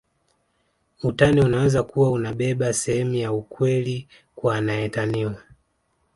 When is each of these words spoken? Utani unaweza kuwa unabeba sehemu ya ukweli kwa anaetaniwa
Utani 1.03 1.41
unaweza 1.41 1.83
kuwa 1.83 2.11
unabeba 2.11 2.73
sehemu 2.73 3.13
ya 3.15 3.33
ukweli 3.33 4.07
kwa 4.35 4.55
anaetaniwa 4.55 5.41